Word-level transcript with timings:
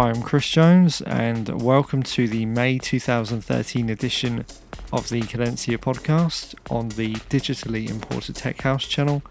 Hi, 0.00 0.08
I'm 0.08 0.22
Chris 0.22 0.48
Jones, 0.48 1.02
and 1.02 1.60
welcome 1.62 2.02
to 2.04 2.26
the 2.26 2.46
May 2.46 2.78
2013 2.78 3.90
edition 3.90 4.46
of 4.94 5.10
the 5.10 5.20
Cadencia 5.20 5.76
podcast 5.76 6.54
on 6.70 6.88
the 6.88 7.12
digitally 7.28 7.90
imported 7.90 8.34
Tech 8.34 8.62
House 8.62 8.86
channel 8.86 9.22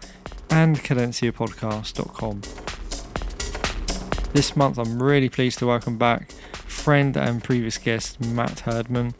and 0.48 0.78
cadenciapodcast.com. 0.78 2.42
This 4.32 4.54
month, 4.54 4.78
I'm 4.78 5.02
really 5.02 5.28
pleased 5.28 5.58
to 5.58 5.66
welcome 5.66 5.98
back 5.98 6.30
friend 6.52 7.16
and 7.16 7.42
previous 7.42 7.76
guest 7.76 8.20
Matt 8.20 8.60
Herdman, 8.60 9.14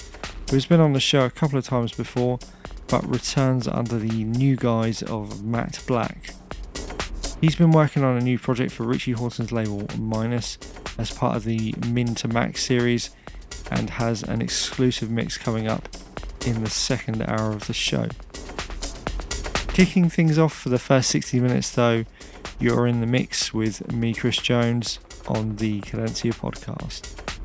who 0.51 0.55
has 0.55 0.67
been 0.67 0.79
on 0.79 0.93
the 0.93 1.01
show 1.01 1.25
a 1.25 1.31
couple 1.31 1.59
of 1.59 1.65
times 1.65 1.93
before, 1.93 2.39
but 2.87 3.05
returns 3.09 3.67
under 3.67 3.99
the 3.99 4.23
new 4.23 4.55
guise 4.55 5.03
of 5.03 5.45
Matt 5.45 5.83
Black. 5.89 6.33
He's 7.41 7.57
been 7.57 7.73
working 7.73 8.05
on 8.05 8.17
a 8.17 8.21
new 8.21 8.39
project 8.39 8.71
for 8.71 8.85
Richie 8.85 9.13
Hawtin's 9.13 9.51
label 9.51 9.89
Minus 9.99 10.59
as 11.01 11.11
part 11.11 11.35
of 11.35 11.45
the 11.45 11.75
Min 11.87 12.15
to 12.17 12.29
Max 12.29 12.63
series 12.63 13.11
and 13.71 13.89
has 13.89 14.23
an 14.23 14.43
exclusive 14.43 15.11
mix 15.11 15.39
coming 15.39 15.67
up 15.67 15.89
in 16.47 16.63
the 16.63 16.69
second 16.69 17.23
hour 17.23 17.53
of 17.53 17.67
the 17.67 17.73
show. 17.73 18.07
Kicking 19.73 20.11
things 20.11 20.39
off 20.39 20.53
for 20.53 20.69
the 20.69 20.79
first 20.79 21.09
60 21.11 21.41
minutes, 21.41 21.71
though, 21.71 22.05
you're 22.59 22.87
in 22.87 23.01
the 23.01 23.07
mix 23.07 23.55
with 23.55 23.91
me, 23.91 24.13
Chris 24.13 24.37
Jones, 24.37 24.99
on 25.27 25.57
the 25.57 25.81
Cadencia 25.81 26.35
podcast. 26.35 27.40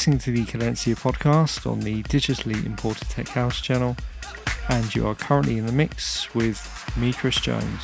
Listening 0.00 0.18
to 0.18 0.30
the 0.30 0.46
Cadencia 0.46 0.98
podcast 0.98 1.70
on 1.70 1.80
the 1.80 2.02
digitally 2.04 2.64
imported 2.64 3.06
Tech 3.10 3.28
House 3.28 3.60
channel, 3.60 3.98
and 4.70 4.94
you 4.94 5.06
are 5.06 5.14
currently 5.14 5.58
in 5.58 5.66
the 5.66 5.72
mix 5.72 6.34
with 6.34 6.58
me, 6.96 7.12
Chris 7.12 7.38
Jones. 7.38 7.82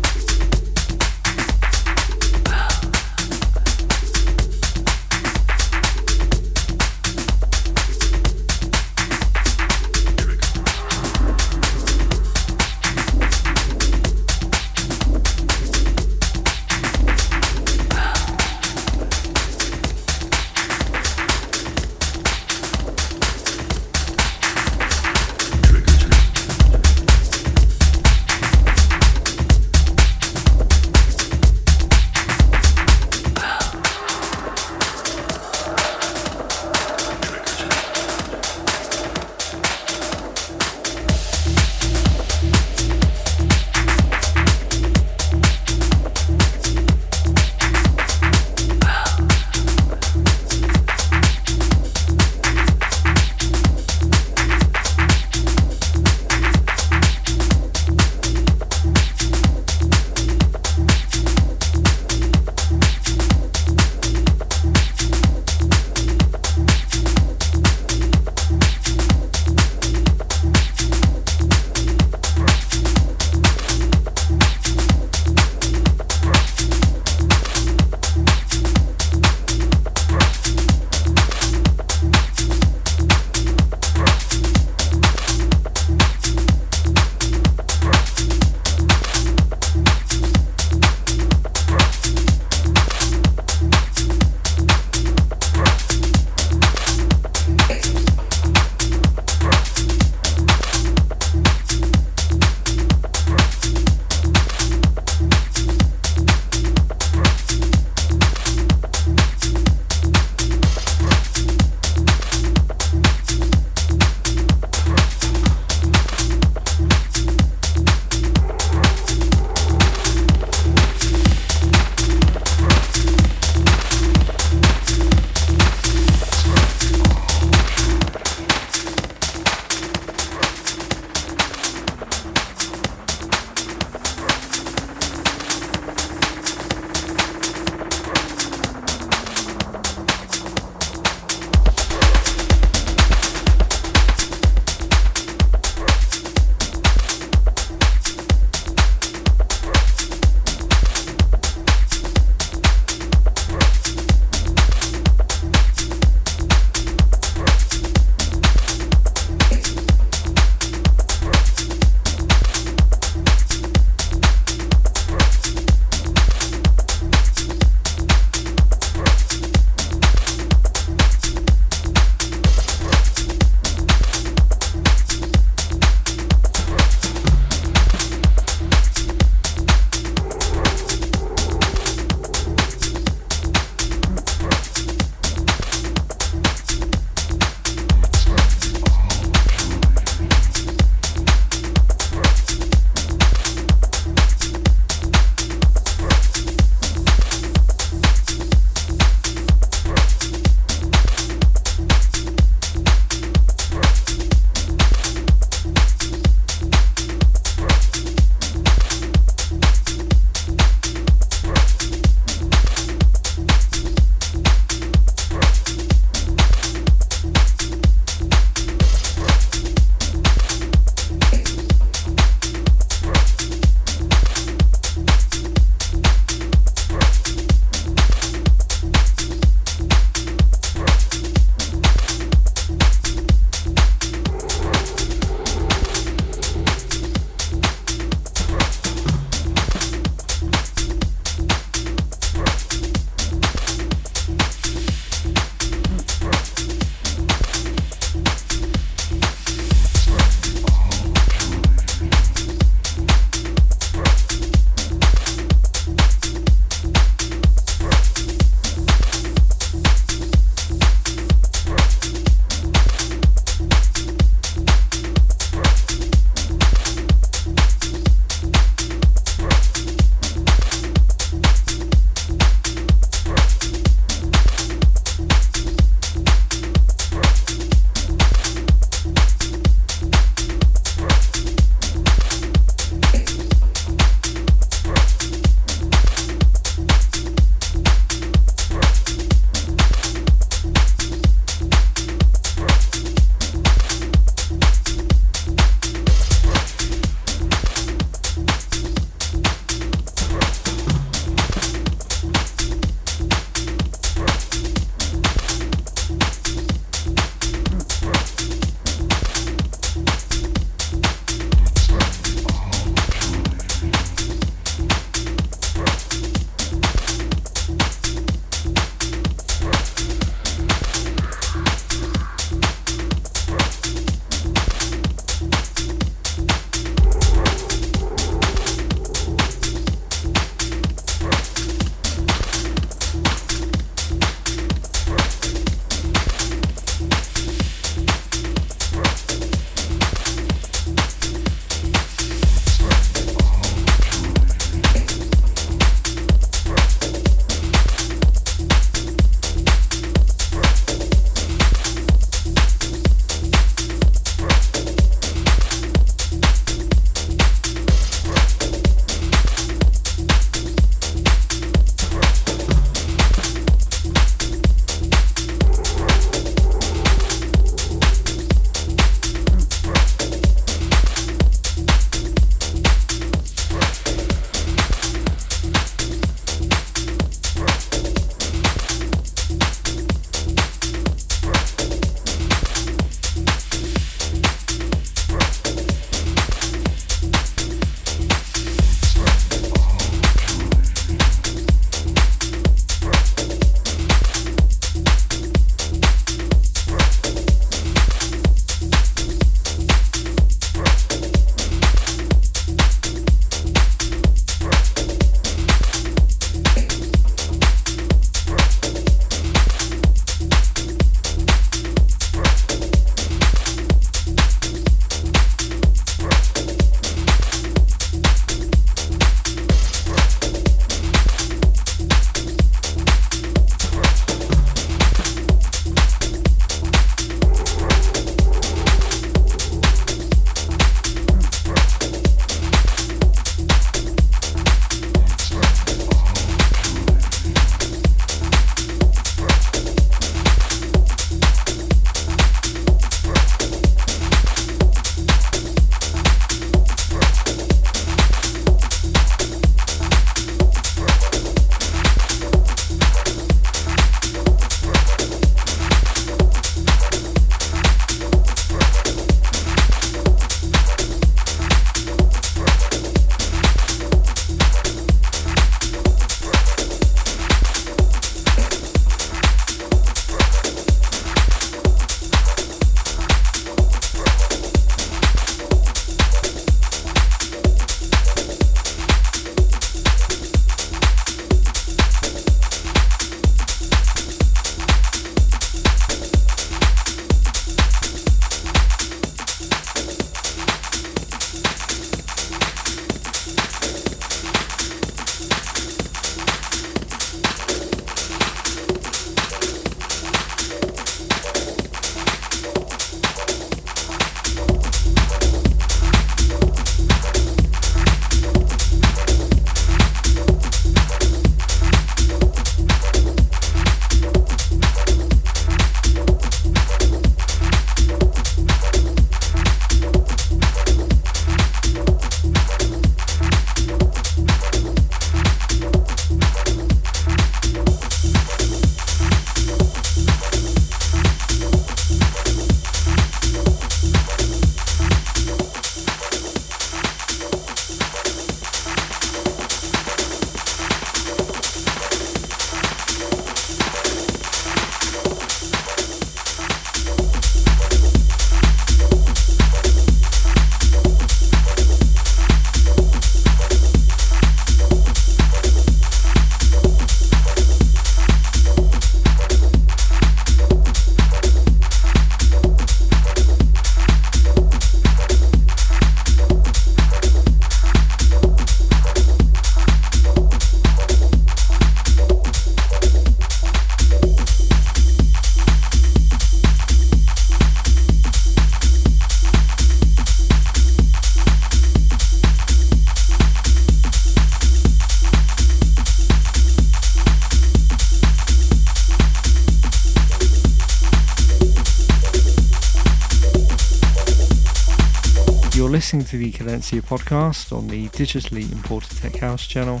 Listening 596.06 596.24
to 596.24 596.38
the 596.38 596.52
Cadencia 596.52 597.02
podcast 597.02 597.76
on 597.76 597.88
the 597.88 598.06
digitally 598.10 598.70
imported 598.70 599.10
Tech 599.16 599.34
House 599.38 599.66
channel, 599.66 600.00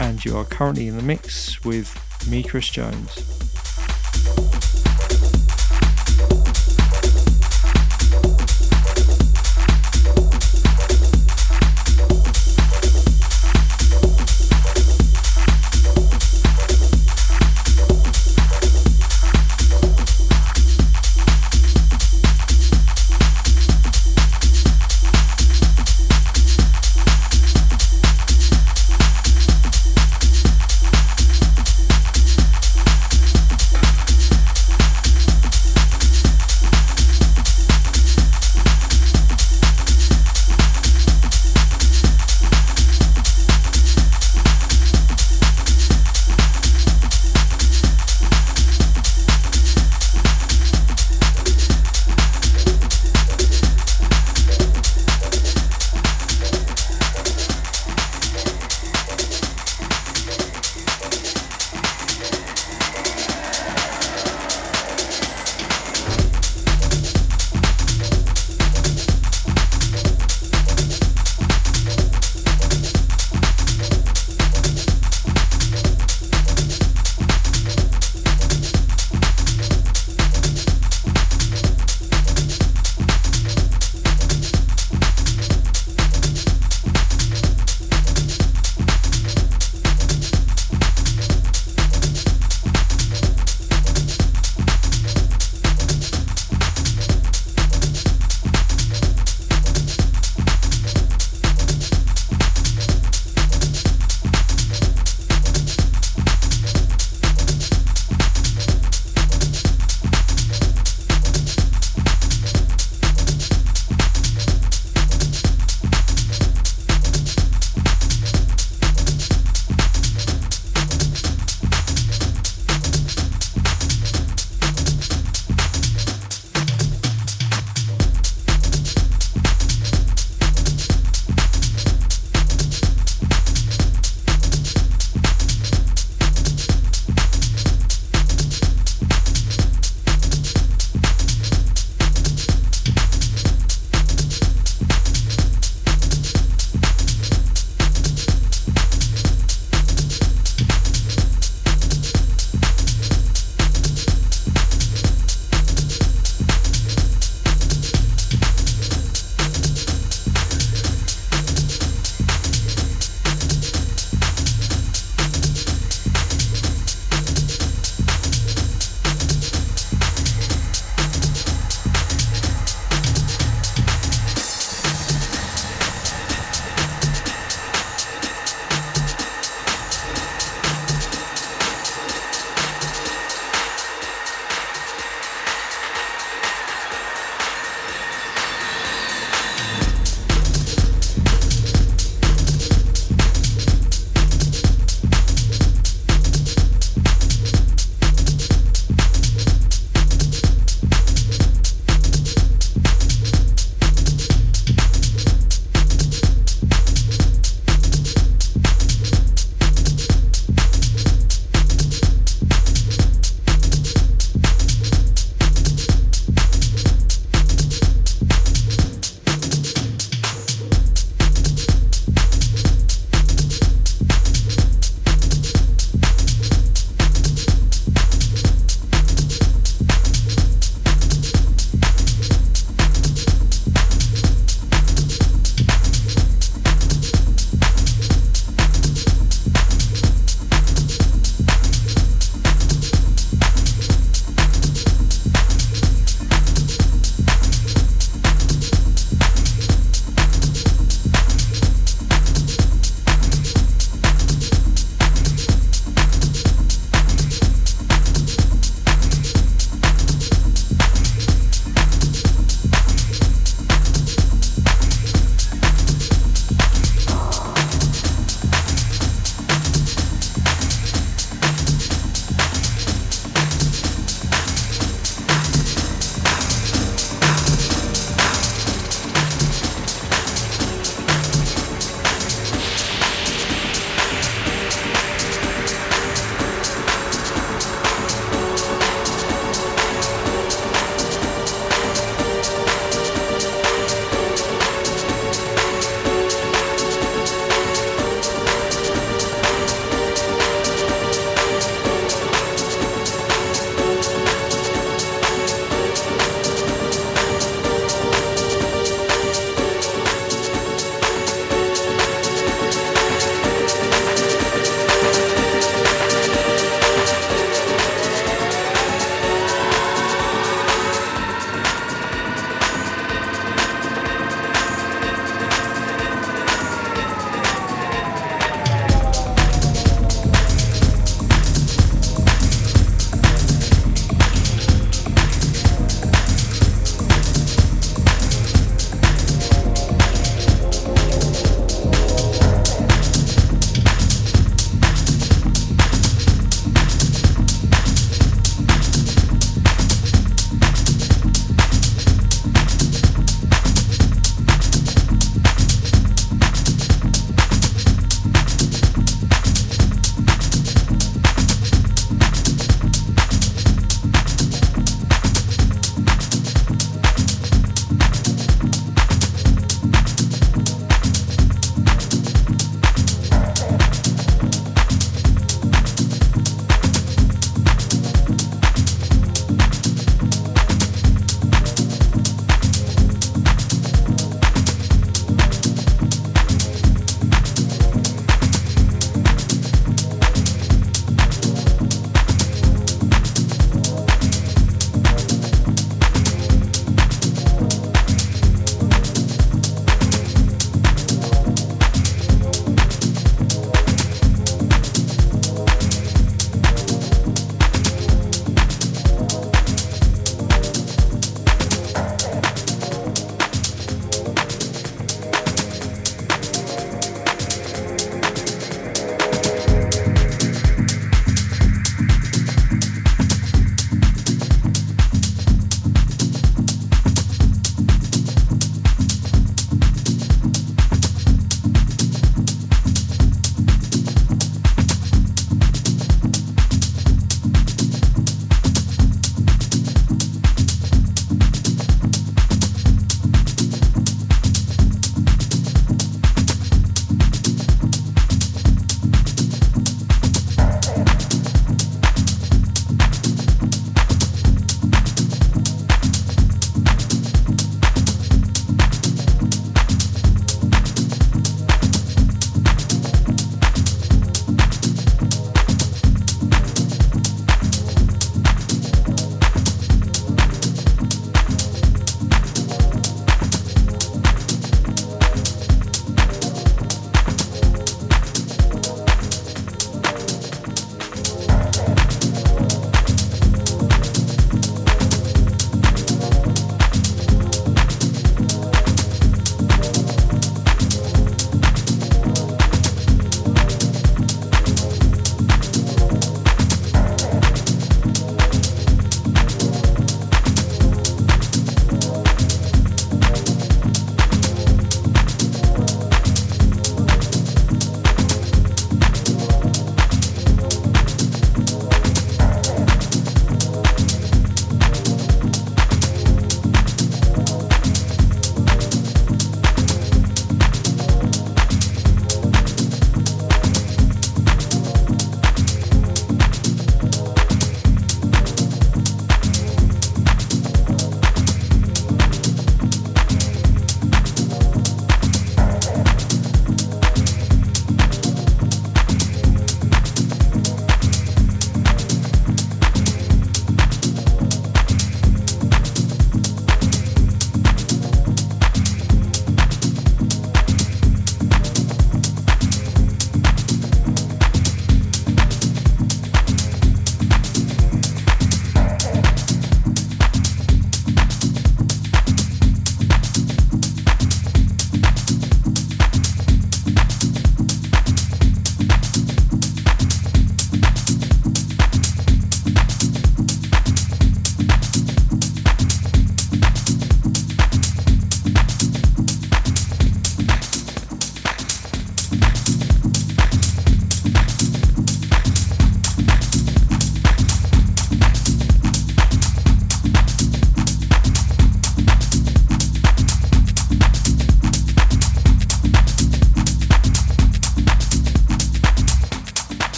and 0.00 0.24
you 0.24 0.36
are 0.36 0.44
currently 0.44 0.88
in 0.88 0.96
the 0.96 1.04
mix 1.04 1.64
with 1.64 1.96
me, 2.28 2.42
Chris 2.42 2.68
Jones. 2.68 3.29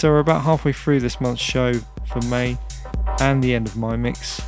So 0.00 0.08
we're 0.08 0.20
about 0.20 0.40
halfway 0.40 0.72
through 0.72 0.98
this 0.98 1.20
month's 1.20 1.42
show 1.42 1.74
for 2.06 2.22
May 2.22 2.56
and 3.20 3.44
the 3.44 3.54
end 3.54 3.68
of 3.68 3.76
my 3.76 3.96
mix. 3.96 4.40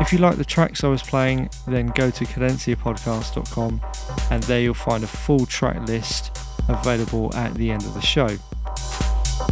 If 0.00 0.10
you 0.10 0.16
like 0.16 0.38
the 0.38 0.44
tracks 0.44 0.84
I 0.84 0.88
was 0.88 1.02
playing, 1.02 1.50
then 1.66 1.88
go 1.88 2.10
to 2.10 2.24
cadenciapodcast.com 2.24 3.82
and 4.30 4.42
there 4.44 4.60
you'll 4.60 4.72
find 4.72 5.04
a 5.04 5.06
full 5.06 5.44
track 5.44 5.86
list 5.86 6.38
available 6.70 7.30
at 7.34 7.52
the 7.56 7.70
end 7.70 7.82
of 7.82 7.92
the 7.92 8.00
show. 8.00 8.38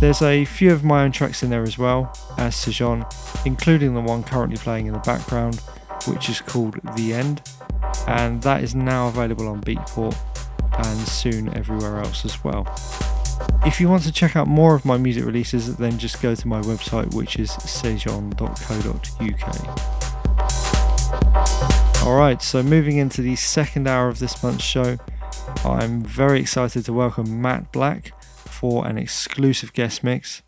There's 0.01 0.23
a 0.23 0.47
few 0.47 0.73
of 0.73 0.83
my 0.83 1.05
own 1.05 1.13
tracks 1.13 1.43
in 1.43 1.51
there 1.51 1.63
as 1.63 1.77
well, 1.77 2.17
as 2.39 2.57
Sejon, 2.57 3.05
including 3.45 3.93
the 3.93 4.01
one 4.01 4.25
currently 4.25 4.57
playing 4.57 4.87
in 4.87 4.95
the 4.95 4.99
background, 5.01 5.61
which 6.07 6.31
is 6.31 6.41
called 6.41 6.81
The 6.97 7.13
End, 7.13 7.43
and 8.07 8.43
that 8.45 8.65
is 8.65 8.75
now 8.75 9.09
available 9.09 9.49
on 9.49 9.61
Beatport 9.61 10.17
and 10.79 10.99
soon 11.07 11.55
everywhere 11.55 11.99
else 11.99 12.25
as 12.25 12.43
well. 12.43 12.65
If 13.67 13.81
you 13.81 13.89
want 13.89 14.03
to 14.03 14.13
check 14.13 14.37
out 14.37 14.47
more 14.47 14.75
of 14.75 14.85
my 14.85 14.99
music 14.99 15.25
releases, 15.25 15.77
then 15.79 15.99
just 15.99 16.21
go 16.21 16.35
to 16.35 16.49
my 16.49 16.61
website, 16.61 17.15
which 17.15 17.37
is 17.37 17.51
sejon.co.uk. 17.51 18.45
Alright, 22.07 22.43
so 22.43 22.63
moving 22.63 22.99
into 22.99 23.23
the 23.23 23.37
second 23.37 23.89
hour 23.89 24.09
of 24.09 24.19
this 24.19 24.43
month's 24.43 24.65
show, 24.65 24.99
I'm 25.65 26.03
very 26.03 26.41
excited 26.41 26.85
to 26.85 26.93
welcome 26.93 27.41
Matt 27.41 27.73
Black 27.73 28.13
for 28.21 28.87
an 28.87 28.99
exclusive 28.99 29.73
guest 29.73 30.05
mix. 30.05 30.43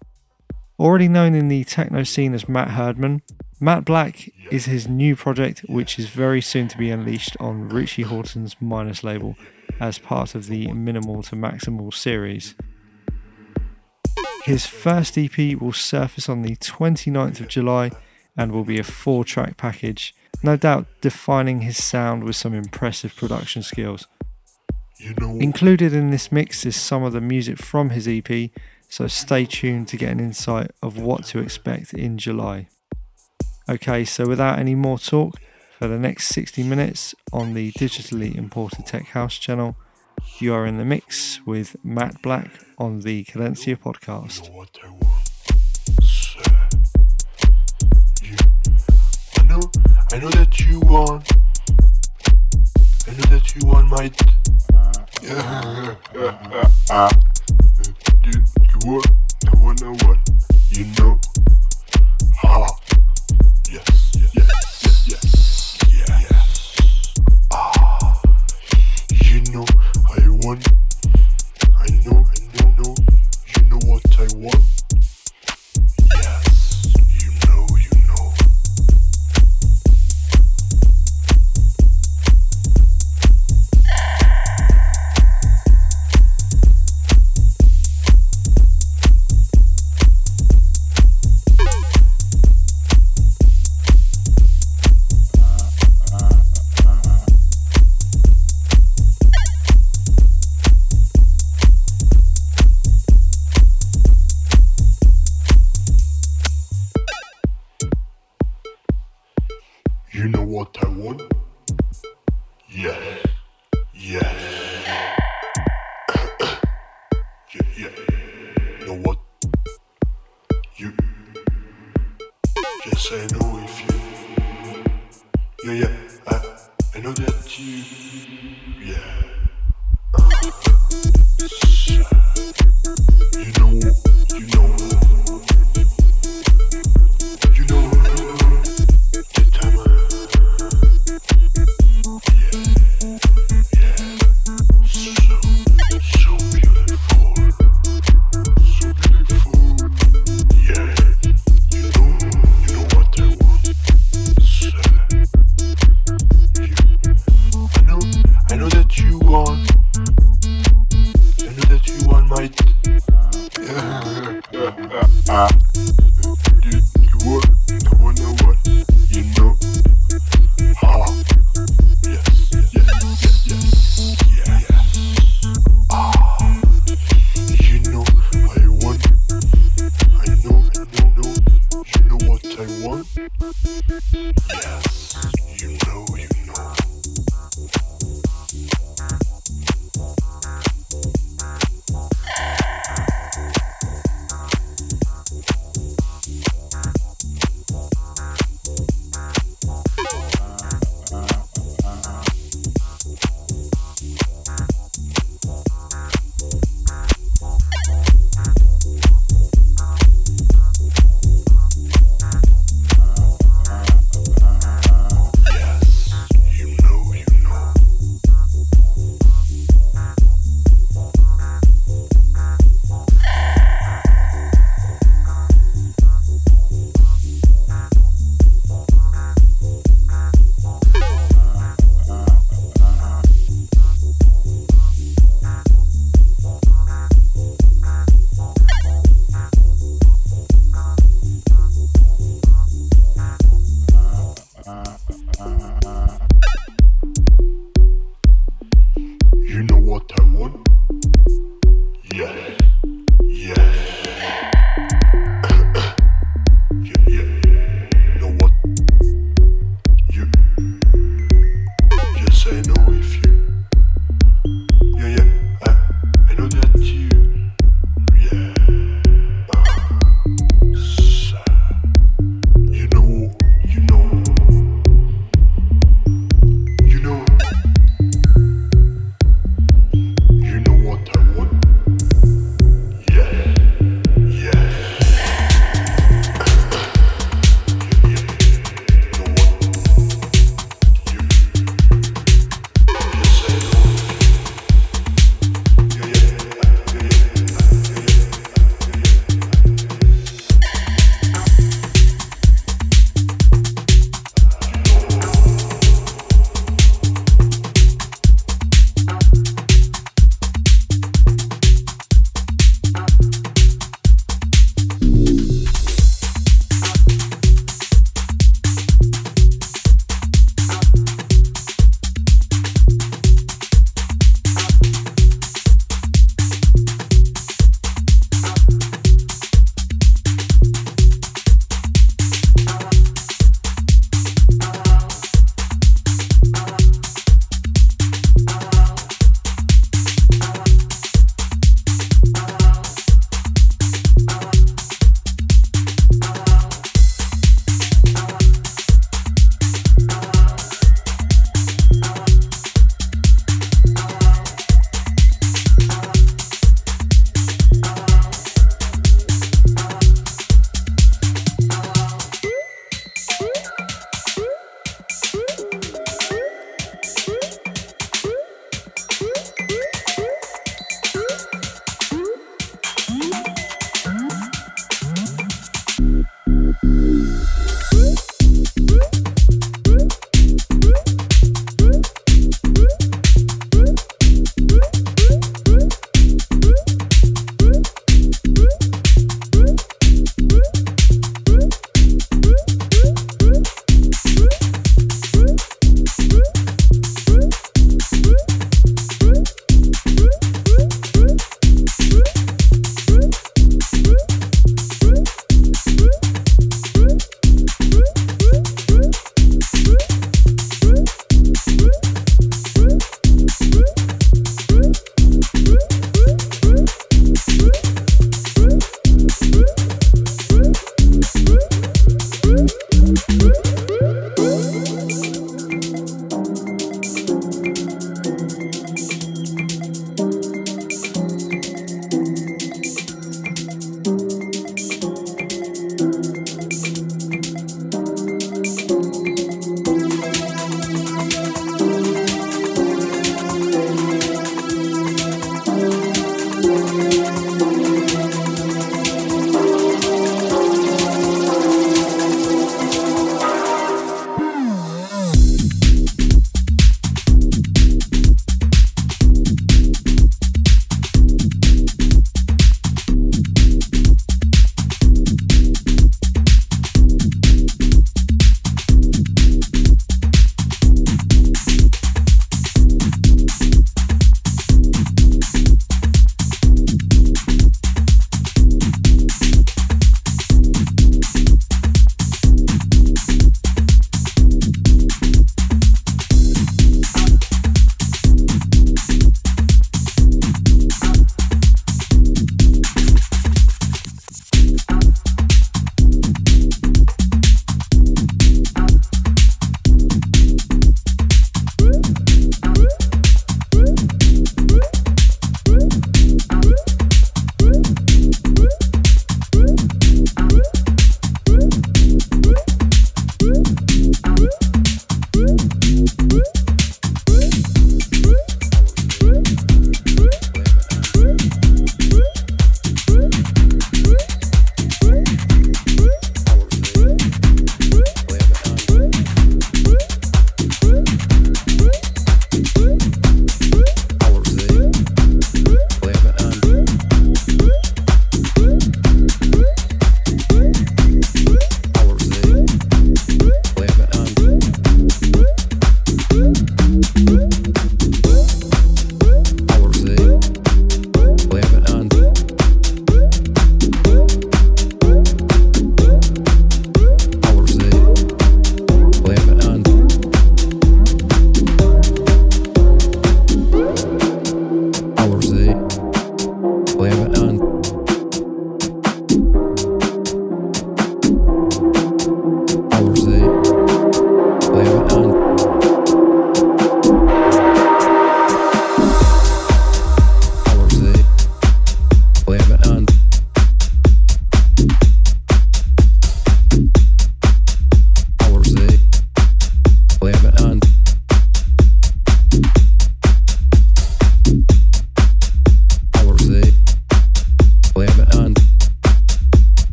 Already 0.78 1.08
known 1.08 1.34
in 1.34 1.48
the 1.48 1.64
techno 1.64 2.02
scene 2.02 2.34
as 2.34 2.50
Matt 2.50 2.72
Herdman, 2.72 3.22
Matt 3.58 3.86
Black 3.86 4.30
is 4.50 4.66
his 4.66 4.86
new 4.86 5.16
project, 5.16 5.60
which 5.60 5.98
is 5.98 6.10
very 6.10 6.42
soon 6.42 6.68
to 6.68 6.76
be 6.76 6.90
unleashed 6.90 7.34
on 7.40 7.70
Richie 7.70 8.02
Hawtin's 8.02 8.56
Minus 8.60 9.02
label 9.02 9.36
as 9.80 9.98
part 9.98 10.34
of 10.34 10.48
the 10.48 10.70
Minimal 10.72 11.22
to 11.22 11.34
Maximal 11.34 11.94
series. 11.94 12.54
His 14.46 14.64
first 14.64 15.18
EP 15.18 15.60
will 15.60 15.72
surface 15.72 16.28
on 16.28 16.42
the 16.42 16.54
29th 16.54 17.40
of 17.40 17.48
July 17.48 17.90
and 18.36 18.52
will 18.52 18.62
be 18.62 18.78
a 18.78 18.84
four 18.84 19.24
track 19.24 19.56
package, 19.56 20.14
no 20.40 20.56
doubt 20.56 20.86
defining 21.00 21.62
his 21.62 21.82
sound 21.82 22.22
with 22.22 22.36
some 22.36 22.54
impressive 22.54 23.16
production 23.16 23.64
skills. 23.64 24.06
You 25.00 25.14
know. 25.18 25.36
Included 25.40 25.92
in 25.92 26.12
this 26.12 26.30
mix 26.30 26.64
is 26.64 26.76
some 26.76 27.02
of 27.02 27.12
the 27.12 27.20
music 27.20 27.58
from 27.58 27.90
his 27.90 28.06
EP, 28.06 28.50
so 28.88 29.08
stay 29.08 29.46
tuned 29.46 29.88
to 29.88 29.96
get 29.96 30.12
an 30.12 30.20
insight 30.20 30.70
of 30.80 30.96
what 30.96 31.24
to 31.24 31.40
expect 31.40 31.92
in 31.92 32.16
July. 32.16 32.68
Okay, 33.68 34.04
so 34.04 34.28
without 34.28 34.60
any 34.60 34.76
more 34.76 35.00
talk, 35.00 35.40
for 35.76 35.88
the 35.88 35.98
next 35.98 36.28
60 36.28 36.62
minutes 36.62 37.16
on 37.32 37.54
the 37.54 37.72
digitally 37.72 38.36
imported 38.36 38.86
Tech 38.86 39.06
House 39.06 39.38
channel, 39.38 39.76
you 40.38 40.54
are 40.54 40.66
in 40.66 40.78
the 40.78 40.84
mix 40.84 41.40
with 41.46 41.76
Matt 41.84 42.20
Black 42.22 42.50
on 42.78 43.00
the 43.00 43.24
Cadencia 43.24 43.76
podcast. 43.76 44.50
I 49.38 50.18
know, 50.18 50.30
that 50.30 50.60
you 50.60 50.80
want, 50.80 51.28
I 53.06 53.10
know 53.12 53.26
that 53.36 53.54
you 53.54 53.66
want 53.66 53.88
my 53.88 54.10
you, 58.24 58.32
you 58.32 58.78
want, 58.88 59.06
I 59.82 59.88
what? 60.06 60.18
You 60.70 60.84
know? 60.98 61.20
Yes, 63.70 64.12
yes, 64.14 64.34
yes, 64.34 65.06
yes, 65.06 65.78
yes. 65.88 66.36
Ah, 67.52 68.22
you 69.24 69.40
know, 69.52 69.66
want, 70.46 70.68
I 71.76 71.90
know, 72.04 72.24
I 72.24 72.62
know, 72.62 72.70
know, 72.78 72.94
you 73.56 73.62
know 73.64 73.78
what 73.88 74.20
I 74.20 74.28
want? 74.36 74.85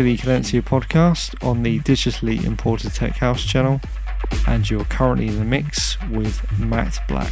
To 0.00 0.04
the 0.04 0.16
Cadencia 0.16 0.62
podcast 0.62 1.46
on 1.46 1.62
the 1.62 1.78
digitally 1.80 2.42
imported 2.44 2.94
Tech 2.94 3.16
House 3.16 3.44
channel, 3.44 3.82
and 4.46 4.70
you're 4.70 4.84
currently 4.84 5.28
in 5.28 5.38
the 5.38 5.44
mix 5.44 5.98
with 6.08 6.40
Matt 6.58 6.98
Black. 7.06 7.30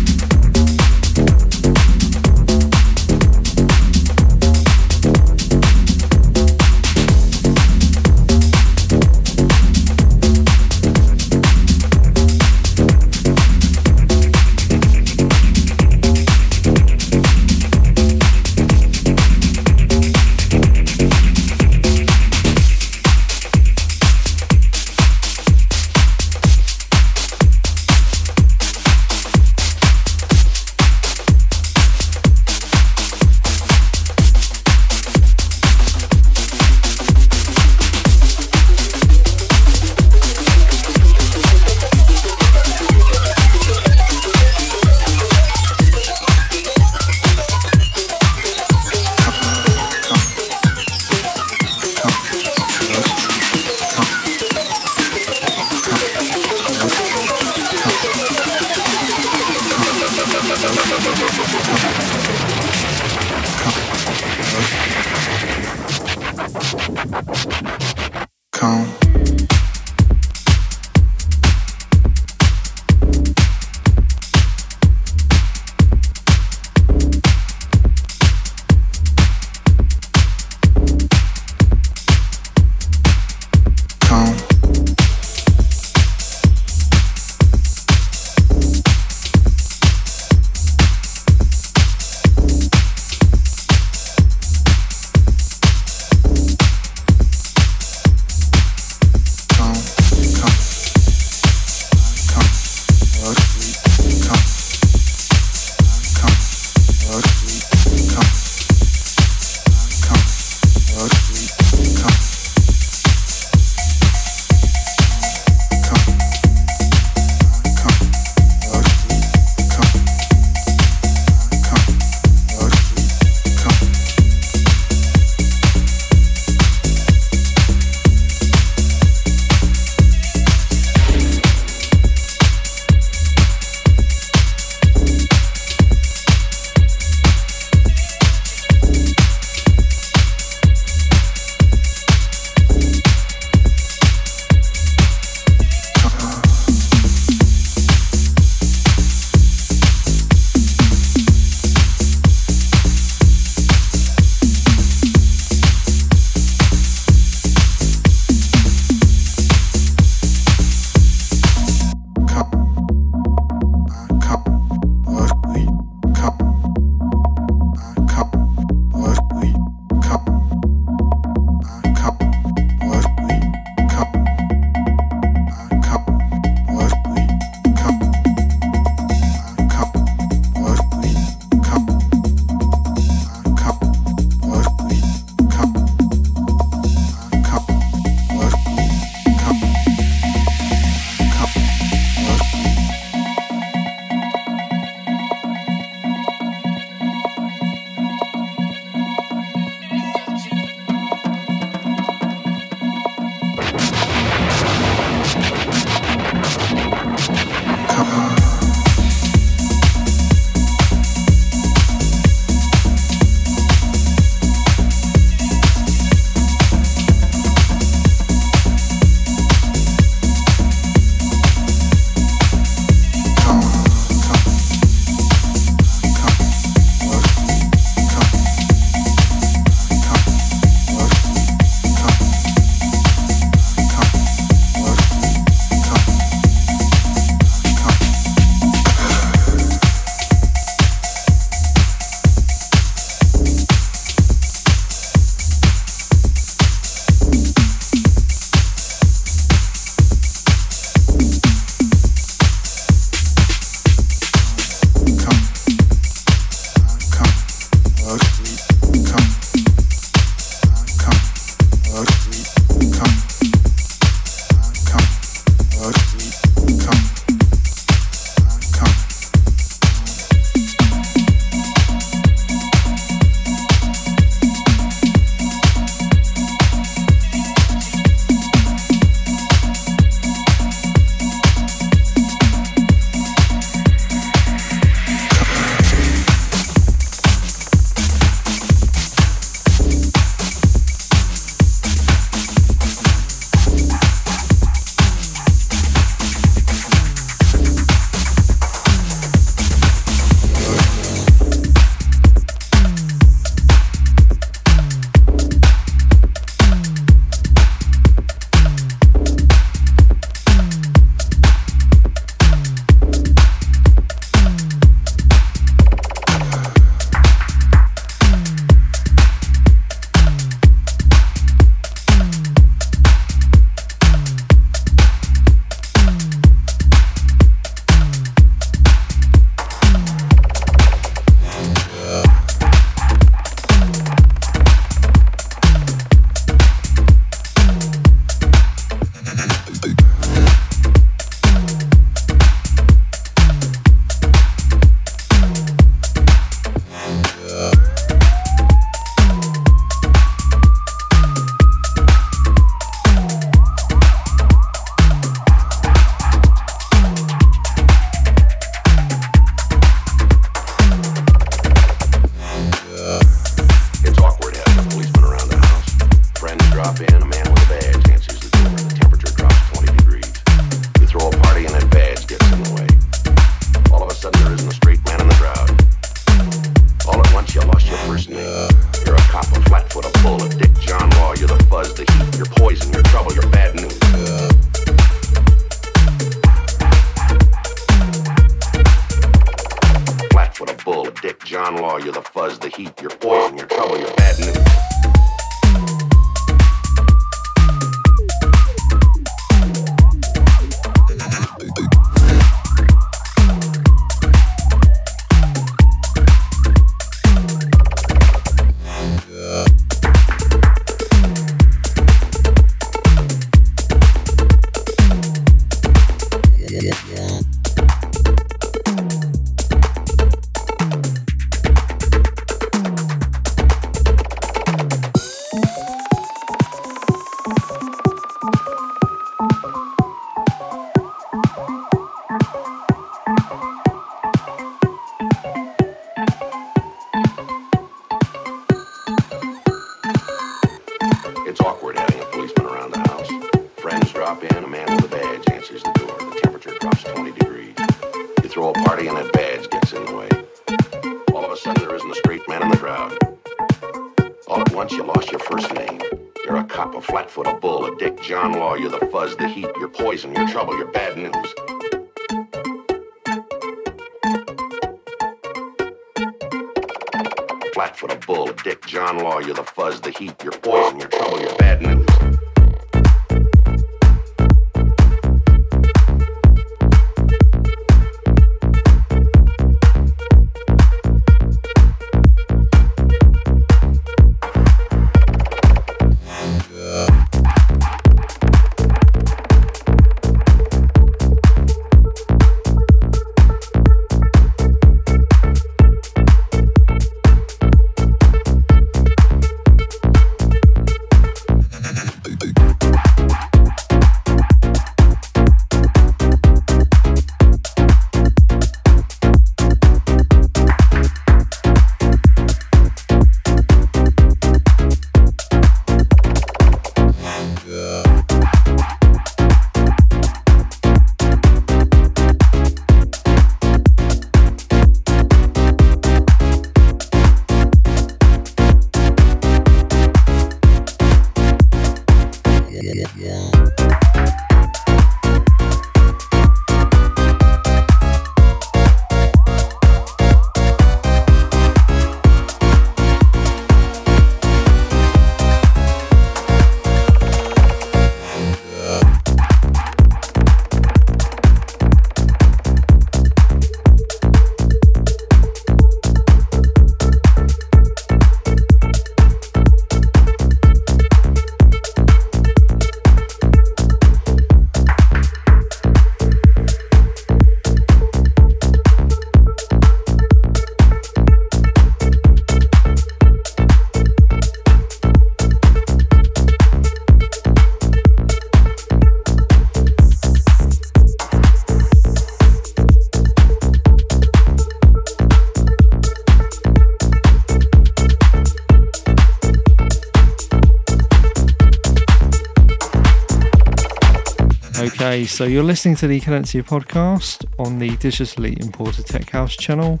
So 595.36 595.44
you're 595.44 595.62
listening 595.62 595.96
to 595.96 596.06
the 596.06 596.18
Cadenza 596.18 596.62
podcast 596.62 597.44
on 597.58 597.78
the 597.78 597.90
digitally 597.90 598.58
imported 598.58 599.04
Tech 599.04 599.28
House 599.28 599.54
channel 599.54 600.00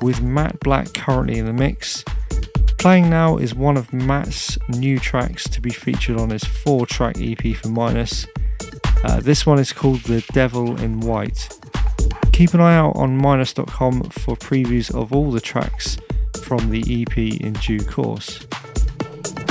with 0.00 0.22
Matt 0.22 0.60
Black 0.60 0.94
currently 0.94 1.40
in 1.40 1.46
the 1.46 1.52
mix. 1.52 2.04
Playing 2.78 3.10
now 3.10 3.36
is 3.36 3.52
one 3.52 3.76
of 3.76 3.92
Matt's 3.92 4.56
new 4.68 5.00
tracks 5.00 5.48
to 5.48 5.60
be 5.60 5.70
featured 5.70 6.20
on 6.20 6.30
his 6.30 6.44
four 6.44 6.86
track 6.86 7.16
EP 7.18 7.56
for 7.56 7.66
Minus. 7.66 8.28
Uh, 9.02 9.18
this 9.18 9.44
one 9.44 9.58
is 9.58 9.72
called 9.72 10.02
The 10.02 10.24
Devil 10.32 10.80
in 10.80 11.00
White. 11.00 11.48
Keep 12.32 12.54
an 12.54 12.60
eye 12.60 12.76
out 12.76 12.94
on 12.94 13.16
minus.com 13.16 14.02
for 14.10 14.36
previews 14.36 14.94
of 14.94 15.12
all 15.12 15.32
the 15.32 15.40
tracks 15.40 15.98
from 16.44 16.70
the 16.70 17.02
EP 17.02 17.18
in 17.18 17.54
due 17.54 17.80
course. 17.80 18.46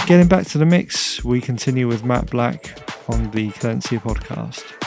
Getting 0.07 0.29
back 0.29 0.47
to 0.47 0.57
the 0.57 0.65
mix, 0.65 1.25
we 1.25 1.41
continue 1.41 1.89
with 1.89 2.05
Matt 2.05 2.29
Black 2.29 2.79
on 3.09 3.29
the 3.31 3.49
Cadenza 3.49 3.99
podcast. 3.99 4.78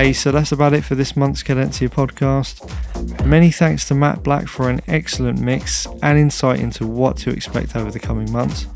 Hey, 0.00 0.14
so 0.14 0.32
that's 0.32 0.50
about 0.50 0.72
it 0.72 0.82
for 0.82 0.94
this 0.94 1.14
month's 1.14 1.42
Cadenza 1.42 1.86
podcast. 1.90 3.26
Many 3.26 3.50
thanks 3.50 3.86
to 3.88 3.94
Matt 3.94 4.22
Black 4.22 4.48
for 4.48 4.70
an 4.70 4.80
excellent 4.88 5.42
mix 5.42 5.86
and 6.02 6.18
insight 6.18 6.60
into 6.60 6.86
what 6.86 7.18
to 7.18 7.28
expect 7.28 7.76
over 7.76 7.90
the 7.90 8.00
coming 8.00 8.32
months. 8.32 8.66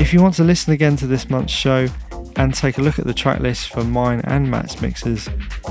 If 0.00 0.12
you 0.12 0.22
want 0.22 0.36
to 0.36 0.44
listen 0.44 0.72
again 0.72 0.94
to 0.98 1.08
this 1.08 1.28
month's 1.28 1.52
show 1.52 1.88
and 2.36 2.54
take 2.54 2.78
a 2.78 2.80
look 2.80 3.00
at 3.00 3.06
the 3.06 3.12
track 3.12 3.40
list 3.40 3.70
for 3.70 3.82
mine 3.82 4.20
and 4.22 4.48
Matt's 4.48 4.80
mixes, 4.80 5.28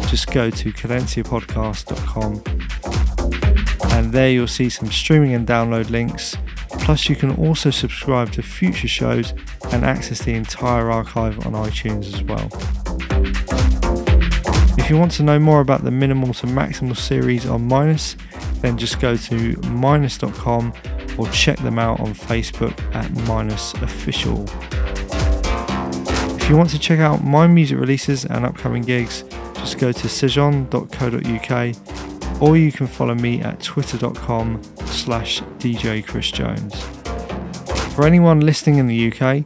just 0.10 0.30
go 0.30 0.50
to 0.50 0.74
cadenzapodcast.com 0.74 2.44
and 3.94 4.12
there 4.12 4.30
you'll 4.30 4.46
see 4.46 4.68
some 4.68 4.92
streaming 4.92 5.34
and 5.36 5.48
download 5.48 5.90
links. 5.90 6.36
Plus, 6.68 7.08
you 7.08 7.16
can 7.16 7.34
also 7.38 7.70
subscribe 7.70 8.30
to 8.34 8.42
future 8.44 8.90
shows 8.90 9.34
and 9.72 9.86
access 9.86 10.20
the 10.20 10.34
entire 10.34 10.92
archive 10.92 11.46
on 11.46 11.54
iTunes 11.54 12.14
as 12.14 12.22
well. 12.24 12.85
If 14.86 14.92
you 14.92 15.00
want 15.00 15.14
to 15.14 15.24
know 15.24 15.40
more 15.40 15.62
about 15.62 15.84
the 15.84 15.90
minimal 15.90 16.32
to 16.36 16.46
maximal 16.46 16.96
series 16.96 17.48
on 17.48 17.68
Minus, 17.68 18.16
then 18.62 18.78
just 18.78 19.00
go 19.00 19.18
to 19.18 19.60
minus.com 19.62 20.72
or 21.18 21.28
check 21.30 21.58
them 21.58 21.80
out 21.80 22.00
on 22.02 22.14
Facebook 22.14 22.80
at 22.94 23.12
Minus 23.28 23.74
Official. 23.82 24.46
If 26.40 26.48
you 26.48 26.56
want 26.56 26.70
to 26.70 26.78
check 26.78 27.00
out 27.00 27.24
my 27.24 27.48
music 27.48 27.80
releases 27.80 28.26
and 28.26 28.46
upcoming 28.46 28.84
gigs, 28.84 29.24
just 29.56 29.80
go 29.80 29.92
to 29.92 30.08
sejon.co.uk 30.08 31.76
or 32.40 32.56
you 32.56 32.72
can 32.72 32.86
follow 32.86 33.16
me 33.16 33.42
at 33.42 33.60
twitter.com 33.64 34.62
slash 34.86 35.42
DJ 35.58 36.06
Chris 36.06 36.30
Jones. 36.30 36.80
For 37.96 38.06
anyone 38.06 38.42
listening 38.42 38.78
in 38.78 38.86
the 38.86 39.12
UK, 39.12 39.46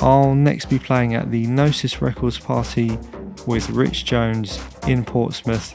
I'll 0.00 0.34
next 0.34 0.70
be 0.70 0.78
playing 0.78 1.14
at 1.14 1.30
the 1.30 1.46
Gnosis 1.46 2.00
Records 2.00 2.38
party 2.38 2.98
with 3.48 3.70
Rich 3.70 4.04
Jones 4.04 4.62
in 4.86 5.04
Portsmouth 5.04 5.74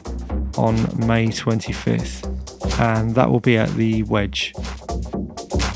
on 0.56 0.76
May 1.06 1.26
25th, 1.26 2.78
and 2.80 3.16
that 3.16 3.28
will 3.28 3.40
be 3.40 3.58
at 3.58 3.68
the 3.70 4.04
Wedge. 4.04 4.54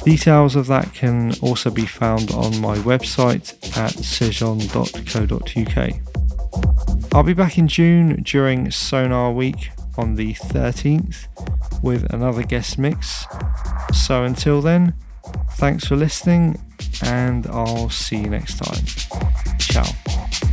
Details 0.05 0.55
of 0.55 0.69
that 0.69 0.95
can 0.95 1.35
also 1.43 1.71
be 1.71 1.85
found 1.85 2.31
on 2.31 2.61
my 2.61 2.77
website 2.79 3.53
at 3.77 3.93
sejon.co.uk. 3.93 4.75
I'll 7.15 7.25
be 7.25 7.35
back 7.35 7.59
in 7.59 7.67
June 7.67 8.23
during 8.23 8.71
Sonar 8.71 9.33
Week 9.33 9.71
on 9.97 10.15
the 10.15 10.35
13th 10.35 11.27
with 11.83 12.05
another 12.15 12.45
guest 12.45 12.79
mix. 12.79 13.27
So 13.93 14.23
until 14.23 14.63
then, 14.63 14.95
thanks 15.55 15.85
for 15.87 15.97
listening, 15.97 16.63
and 17.03 17.49
I'll 17.49 17.91
see 17.91 18.19
you 18.19 18.31
next 18.31 18.59
time. 18.59 18.85
Ciao. 19.59 20.48